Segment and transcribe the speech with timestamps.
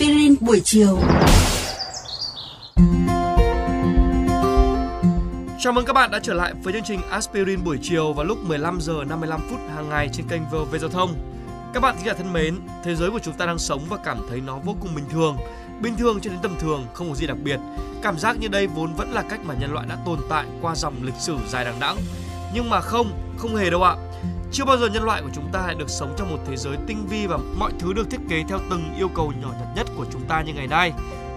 [0.00, 0.98] Aspirin buổi chiều.
[5.58, 8.38] Chào mừng các bạn đã trở lại với chương trình Aspirin buổi chiều vào lúc
[8.46, 11.14] 15 giờ 55 phút hàng ngày trên kênh VOV Giao thông.
[11.74, 14.18] Các bạn thính giả thân mến, thế giới của chúng ta đang sống và cảm
[14.28, 15.36] thấy nó vô cùng bình thường.
[15.80, 17.60] Bình thường cho đến tầm thường, không có gì đặc biệt.
[18.02, 20.74] Cảm giác như đây vốn vẫn là cách mà nhân loại đã tồn tại qua
[20.74, 21.96] dòng lịch sử dài đằng đẵng.
[22.54, 23.96] Nhưng mà không, không hề đâu ạ.
[24.52, 26.76] Chưa bao giờ nhân loại của chúng ta lại được sống trong một thế giới
[26.86, 29.86] tinh vi và mọi thứ được thiết kế theo từng yêu cầu nhỏ nhặt nhất
[29.96, 30.92] của chúng ta như ngày nay.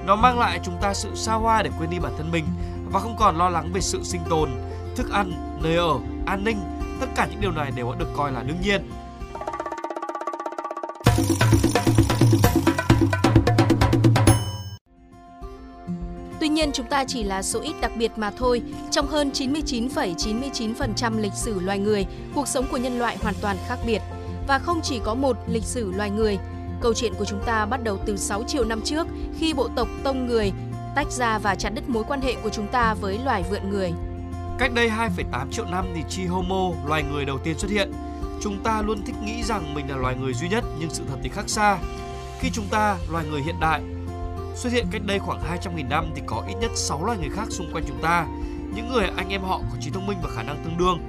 [0.05, 2.45] Nó mang lại chúng ta sự xa hoa để quên đi bản thân mình
[2.91, 4.49] và không còn lo lắng về sự sinh tồn,
[4.95, 6.57] thức ăn, nơi ở, an ninh.
[6.99, 8.89] Tất cả những điều này đều đã được coi là đương nhiên.
[16.43, 18.61] Tuy nhiên chúng ta chỉ là số ít đặc biệt mà thôi.
[18.91, 23.79] Trong hơn 99,99% lịch sử loài người, cuộc sống của nhân loại hoàn toàn khác
[23.85, 24.01] biệt.
[24.47, 26.37] Và không chỉ có một lịch sử loài người.
[26.81, 29.07] Câu chuyện của chúng ta bắt đầu từ 6 triệu năm trước
[29.39, 30.51] khi bộ tộc Tông người
[30.95, 33.91] tách ra và chặt đứt mối quan hệ của chúng ta với loài vượn người.
[34.59, 37.91] Cách đây 2,8 triệu năm thì chi Homo, loài người đầu tiên xuất hiện.
[38.41, 41.17] Chúng ta luôn thích nghĩ rằng mình là loài người duy nhất nhưng sự thật
[41.23, 41.77] thì khác xa.
[42.39, 43.81] Khi chúng ta, loài người hiện đại,
[44.55, 47.47] xuất hiện cách đây khoảng 200.000 năm thì có ít nhất 6 loài người khác
[47.49, 48.27] xung quanh chúng ta.
[48.75, 50.99] Những người anh em họ có trí thông minh và khả năng tương đương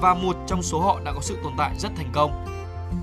[0.00, 2.46] và một trong số họ đã có sự tồn tại rất thành công.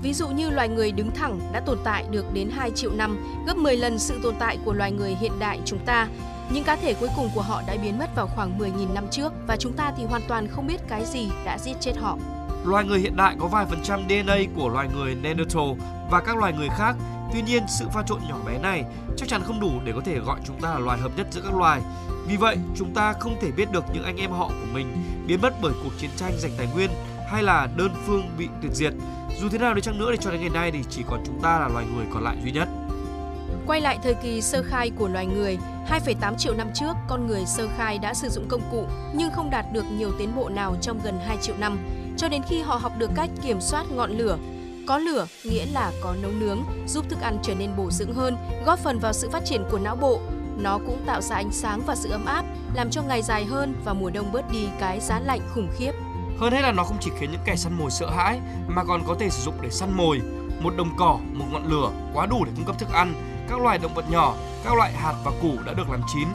[0.02, 3.44] Ví dụ như loài người đứng thẳng đã tồn tại được đến 2 triệu năm,
[3.46, 6.08] gấp 10 lần sự tồn tại của loài người hiện đại chúng ta.
[6.52, 9.32] Những cá thể cuối cùng của họ đã biến mất vào khoảng 10.000 năm trước
[9.46, 12.18] và chúng ta thì hoàn toàn không biết cái gì đã giết chết họ.
[12.64, 15.70] Loài người hiện đại có vài phần trăm DNA của loài người Neanderthal
[16.10, 16.96] và các loài người khác.
[17.32, 18.84] Tuy nhiên, sự pha trộn nhỏ bé này
[19.16, 21.40] chắc chắn không đủ để có thể gọi chúng ta là loài hợp nhất giữa
[21.44, 21.80] các loài.
[22.26, 25.40] Vì vậy, chúng ta không thể biết được những anh em họ của mình biến
[25.42, 26.90] mất bởi cuộc chiến tranh giành tài nguyên
[27.30, 28.92] hay là đơn phương bị tuyệt diệt.
[29.40, 31.40] Dù thế nào đi chăng nữa thì cho đến ngày nay thì chỉ còn chúng
[31.42, 32.68] ta là loài người còn lại duy nhất.
[33.66, 35.58] Quay lại thời kỳ sơ khai của loài người,
[35.88, 39.50] 2,8 triệu năm trước, con người sơ khai đã sử dụng công cụ nhưng không
[39.50, 41.78] đạt được nhiều tiến bộ nào trong gần 2 triệu năm,
[42.16, 44.38] cho đến khi họ học được cách kiểm soát ngọn lửa.
[44.90, 48.36] Có lửa nghĩa là có nấu nướng, giúp thức ăn trở nên bổ dưỡng hơn,
[48.66, 50.20] góp phần vào sự phát triển của não bộ.
[50.56, 53.74] Nó cũng tạo ra ánh sáng và sự ấm áp, làm cho ngày dài hơn
[53.84, 55.92] và mùa đông bớt đi cái giá lạnh khủng khiếp.
[56.38, 59.02] Hơn hết là nó không chỉ khiến những kẻ săn mồi sợ hãi mà còn
[59.06, 60.20] có thể sử dụng để săn mồi.
[60.60, 63.14] Một đồng cỏ, một ngọn lửa quá đủ để cung cấp thức ăn,
[63.48, 64.34] các loài động vật nhỏ,
[64.64, 66.28] các loại hạt và củ đã được làm chín.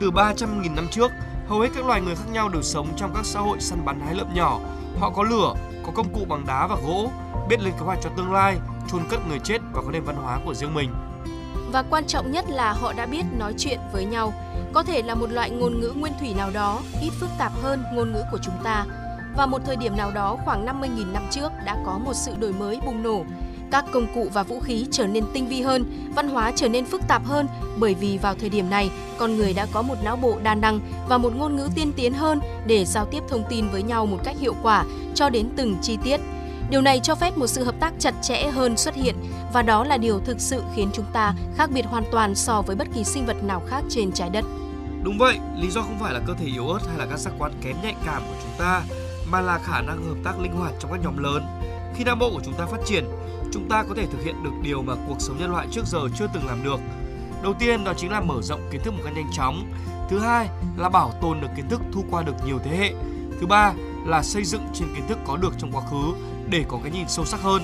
[0.00, 1.12] Từ 300.000 năm trước,
[1.48, 4.00] hầu hết các loài người khác nhau đều sống trong các xã hội săn bắn
[4.00, 4.60] hái lượm nhỏ.
[4.98, 5.54] Họ có lửa,
[5.86, 7.10] có công cụ bằng đá và gỗ,
[7.48, 8.56] biết lên kế hoạch cho tương lai,
[8.92, 10.90] chôn cất người chết và có nền văn hóa của riêng mình.
[11.72, 14.32] Và quan trọng nhất là họ đã biết nói chuyện với nhau,
[14.72, 17.84] có thể là một loại ngôn ngữ nguyên thủy nào đó, ít phức tạp hơn
[17.94, 18.84] ngôn ngữ của chúng ta.
[19.36, 22.52] Và một thời điểm nào đó khoảng 50.000 năm trước đã có một sự đổi
[22.52, 23.24] mới bùng nổ.
[23.70, 26.84] Các công cụ và vũ khí trở nên tinh vi hơn, văn hóa trở nên
[26.84, 27.46] phức tạp hơn
[27.76, 30.80] bởi vì vào thời điểm này, con người đã có một não bộ đa năng
[31.08, 34.18] và một ngôn ngữ tiên tiến hơn để giao tiếp thông tin với nhau một
[34.24, 34.84] cách hiệu quả
[35.14, 36.20] cho đến từng chi tiết.
[36.70, 39.16] Điều này cho phép một sự hợp tác chặt chẽ hơn xuất hiện
[39.52, 42.76] và đó là điều thực sự khiến chúng ta khác biệt hoàn toàn so với
[42.76, 44.44] bất kỳ sinh vật nào khác trên trái đất.
[45.02, 47.32] Đúng vậy, lý do không phải là cơ thể yếu ớt hay là các giác
[47.38, 48.82] quan kém nhạy cảm của chúng ta
[49.30, 51.42] mà là khả năng hợp tác linh hoạt trong các nhóm lớn.
[51.96, 53.04] Khi não bộ của chúng ta phát triển,
[53.52, 55.98] chúng ta có thể thực hiện được điều mà cuộc sống nhân loại trước giờ
[56.18, 56.80] chưa từng làm được.
[57.42, 59.72] Đầu tiên đó chính là mở rộng kiến thức một cách nhanh chóng.
[60.10, 62.92] Thứ hai là bảo tồn được kiến thức thu qua được nhiều thế hệ.
[63.40, 63.72] Thứ ba
[64.06, 66.14] là xây dựng trên kiến thức có được trong quá khứ
[66.48, 67.62] để có cái nhìn sâu sắc hơn.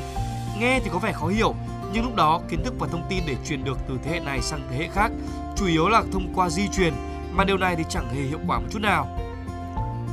[0.59, 1.55] Nghe thì có vẻ khó hiểu,
[1.93, 4.43] nhưng lúc đó kiến thức và thông tin để truyền được từ thế hệ này
[4.43, 5.13] sang thế hệ khác
[5.57, 6.95] chủ yếu là thông qua di truyền
[7.33, 9.19] mà điều này thì chẳng hề hiệu quả một chút nào.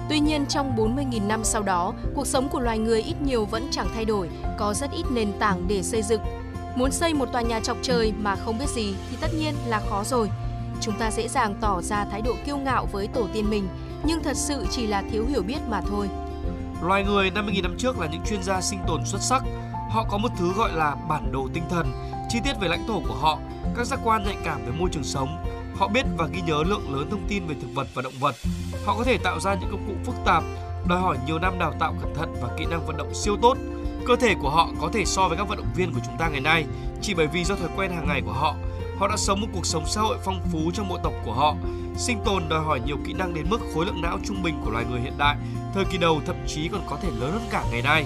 [0.10, 3.68] Tuy nhiên trong 40.000 năm sau đó, cuộc sống của loài người ít nhiều vẫn
[3.72, 6.22] chẳng thay đổi, có rất ít nền tảng để xây dựng.
[6.76, 9.82] Muốn xây một tòa nhà chọc trời mà không biết gì thì tất nhiên là
[9.90, 10.30] khó rồi.
[10.82, 13.68] Chúng ta dễ dàng tỏ ra thái độ kiêu ngạo với tổ tiên mình,
[14.04, 16.10] nhưng thật sự chỉ là thiếu hiểu biết mà thôi.
[16.84, 19.44] Loài người 50.000 năm trước là những chuyên gia sinh tồn xuất sắc.
[19.90, 21.92] Họ có một thứ gọi là bản đồ tinh thần,
[22.30, 23.40] chi tiết về lãnh thổ của họ,
[23.76, 25.46] các giác quan nhạy cảm về môi trường sống.
[25.78, 28.36] Họ biết và ghi nhớ lượng lớn thông tin về thực vật và động vật.
[28.86, 30.44] Họ có thể tạo ra những công cụ phức tạp,
[30.88, 33.58] đòi hỏi nhiều năm đào tạo cẩn thận và kỹ năng vận động siêu tốt.
[34.08, 36.30] Cơ thể của họ có thể so với các vận động viên của chúng ta
[36.30, 36.66] ngày nay
[37.02, 38.56] chỉ bởi vì do thói quen hàng ngày của họ.
[39.00, 41.56] Họ đã sống một cuộc sống xã hội phong phú trong bộ tộc của họ.
[41.98, 44.72] Sinh tồn đòi hỏi nhiều kỹ năng đến mức khối lượng não trung bình của
[44.72, 45.36] loài người hiện đại,
[45.74, 48.06] thời kỳ đầu thậm chí còn có thể lớn hơn cả ngày nay.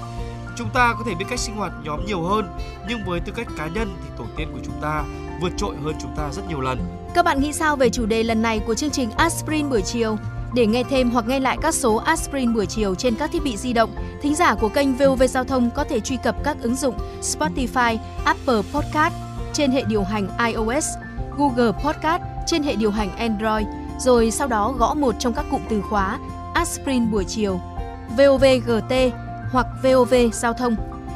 [0.57, 3.47] Chúng ta có thể biết cách sinh hoạt nhóm nhiều hơn, nhưng với tư cách
[3.57, 5.03] cá nhân thì tổ tiên của chúng ta
[5.41, 6.79] vượt trội hơn chúng ta rất nhiều lần.
[7.15, 10.17] Các bạn nghĩ sao về chủ đề lần này của chương trình Aspirin buổi chiều?
[10.53, 13.57] Để nghe thêm hoặc nghe lại các số Aspirin buổi chiều trên các thiết bị
[13.57, 16.75] di động, thính giả của kênh VOV Giao thông có thể truy cập các ứng
[16.75, 19.13] dụng Spotify, Apple Podcast
[19.53, 20.85] trên hệ điều hành iOS,
[21.37, 23.67] Google Podcast trên hệ điều hành Android,
[23.99, 26.19] rồi sau đó gõ một trong các cụm từ khóa
[26.53, 27.59] Aspirin buổi chiều,
[28.17, 28.93] VOVGT
[29.51, 30.92] hoặc VOV giao thông.